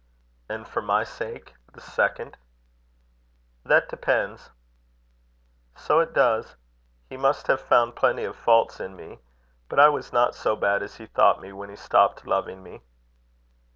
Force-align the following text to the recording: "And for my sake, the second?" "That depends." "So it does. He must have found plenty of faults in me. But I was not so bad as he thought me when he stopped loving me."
"And 0.49 0.67
for 0.67 0.81
my 0.81 1.03
sake, 1.03 1.53
the 1.73 1.79
second?" 1.79 2.35
"That 3.63 3.87
depends." 3.87 4.49
"So 5.75 5.99
it 5.99 6.11
does. 6.11 6.55
He 7.07 7.17
must 7.17 7.45
have 7.45 7.61
found 7.61 7.95
plenty 7.95 8.23
of 8.23 8.35
faults 8.35 8.79
in 8.79 8.95
me. 8.95 9.19
But 9.69 9.79
I 9.79 9.89
was 9.89 10.11
not 10.11 10.33
so 10.33 10.55
bad 10.55 10.81
as 10.81 10.95
he 10.95 11.05
thought 11.05 11.39
me 11.39 11.53
when 11.53 11.69
he 11.69 11.75
stopped 11.75 12.25
loving 12.25 12.63
me." 12.63 12.81